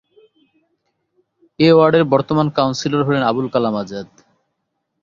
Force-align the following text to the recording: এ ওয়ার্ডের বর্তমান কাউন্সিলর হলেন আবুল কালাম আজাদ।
এ 1.59 1.69
ওয়ার্ডের 1.73 2.03
বর্তমান 2.13 2.47
কাউন্সিলর 2.57 3.01
হলেন 3.07 3.23
আবুল 3.23 3.47
কালাম 3.53 3.75
আজাদ। 3.75 4.07